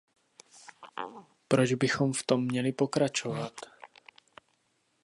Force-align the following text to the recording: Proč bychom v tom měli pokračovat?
Proč 1.47 1.73
bychom 1.73 2.13
v 2.13 2.23
tom 2.23 2.43
měli 2.45 2.71
pokračovat? 2.71 3.53